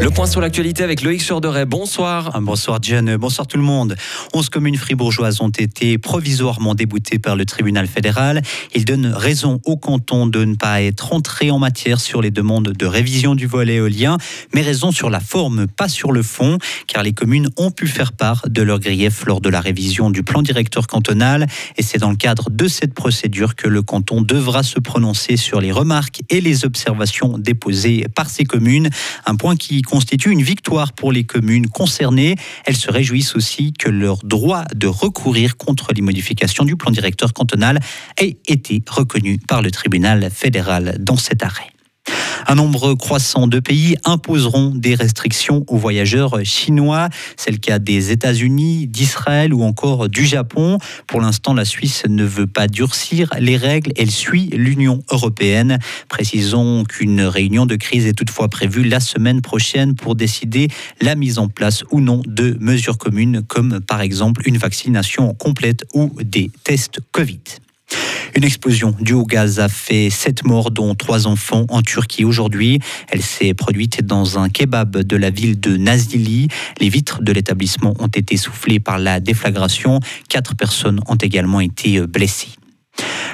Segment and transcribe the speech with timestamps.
[0.00, 1.66] Le point sur l'actualité avec Loïc Chorderet.
[1.66, 2.30] Bonsoir.
[2.32, 3.96] Ah, bonsoir Diane, bonsoir tout le monde.
[4.32, 8.42] 11 communes fribourgeoises ont été provisoirement déboutées par le tribunal fédéral.
[8.76, 12.68] Il donne raison au canton de ne pas être entré en matière sur les demandes
[12.68, 14.18] de révision du volet éolien,
[14.54, 18.12] mais raison sur la forme, pas sur le fond, car les communes ont pu faire
[18.12, 21.48] part de leurs griefs lors de la révision du plan directeur cantonal.
[21.76, 25.60] Et c'est dans le cadre de cette procédure que le canton devra se prononcer sur
[25.60, 28.90] les remarques et les observations déposées par ces communes.
[29.26, 32.36] Un point qui constitue une victoire pour les communes concernées.
[32.66, 37.32] Elles se réjouissent aussi que leur droit de recourir contre les modifications du plan directeur
[37.32, 37.80] cantonal
[38.18, 41.70] ait été reconnu par le tribunal fédéral dans cet arrêt.
[42.50, 47.10] Un nombre croissant de pays imposeront des restrictions aux voyageurs chinois.
[47.36, 50.78] C'est le cas des États-Unis, d'Israël ou encore du Japon.
[51.06, 53.92] Pour l'instant, la Suisse ne veut pas durcir les règles.
[53.98, 55.78] Elle suit l'Union européenne.
[56.08, 60.68] Précisons qu'une réunion de crise est toutefois prévue la semaine prochaine pour décider
[61.02, 65.84] la mise en place ou non de mesures communes comme par exemple une vaccination complète
[65.92, 67.42] ou des tests Covid.
[68.34, 72.80] Une explosion due au gaz a fait sept morts, dont trois enfants en Turquie aujourd'hui.
[73.08, 76.48] Elle s'est produite dans un kebab de la ville de Nazilli.
[76.80, 80.00] Les vitres de l'établissement ont été soufflées par la déflagration.
[80.28, 82.57] Quatre personnes ont également été blessées.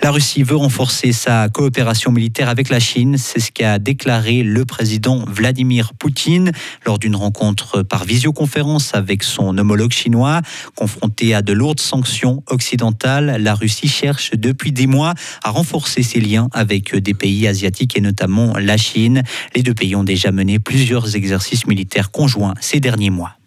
[0.00, 3.16] La Russie veut renforcer sa coopération militaire avec la Chine.
[3.18, 6.52] C'est ce qu'a déclaré le président Vladimir Poutine
[6.86, 10.40] lors d'une rencontre par visioconférence avec son homologue chinois.
[10.76, 16.20] Confronté à de lourdes sanctions occidentales, la Russie cherche depuis des mois à renforcer ses
[16.20, 19.22] liens avec des pays asiatiques et notamment la Chine.
[19.56, 23.37] Les deux pays ont déjà mené plusieurs exercices militaires conjoints ces derniers mois.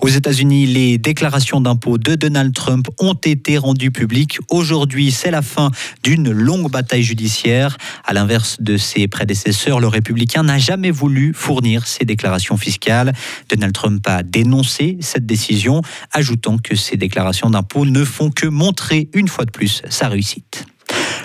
[0.00, 4.38] Aux États-Unis, les déclarations d'impôts de Donald Trump ont été rendues publiques.
[4.48, 5.70] Aujourd'hui, c'est la fin
[6.02, 7.76] d'une longue bataille judiciaire.
[8.06, 13.12] À l'inverse de ses prédécesseurs, le républicain n'a jamais voulu fournir ses déclarations fiscales.
[13.50, 19.10] Donald Trump a dénoncé cette décision, ajoutant que ces déclarations d'impôts ne font que montrer
[19.12, 20.69] une fois de plus sa réussite.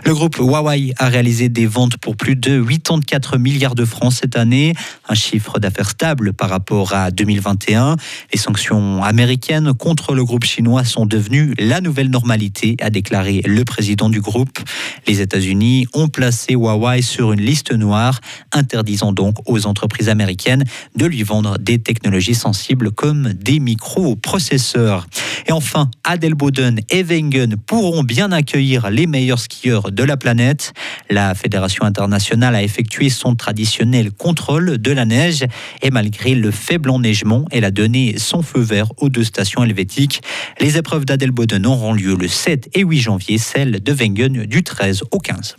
[0.05, 4.37] Le groupe Huawei a réalisé des ventes pour plus de 84 milliards de francs cette
[4.37, 4.73] année,
[5.09, 7.95] un chiffre d'affaires stable par rapport à 2021.
[8.31, 13.65] Les sanctions américaines contre le groupe chinois sont devenues la nouvelle normalité, a déclaré le
[13.65, 14.59] président du groupe.
[15.07, 21.07] Les États-Unis ont placé Huawei sur une liste noire, interdisant donc aux entreprises américaines de
[21.07, 25.07] lui vendre des technologies sensibles comme des microprocesseurs.
[25.47, 30.73] Et enfin, Adelboden et Wengen pourront bien accueillir les meilleurs skieurs de la planète.
[31.09, 35.45] La Fédération internationale a effectué son traditionnel contrôle de la neige
[35.81, 40.21] et malgré le faible enneigement, elle a donné son feu vert aux deux stations helvétiques.
[40.59, 45.03] Les épreuves d'Adelboden auront lieu le 7 et 8 janvier, celle de Wengen du 13
[45.11, 45.55] au 15.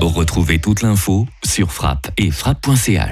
[0.00, 3.10] Retrouvez toute l'info sur frappe et frappe.ch.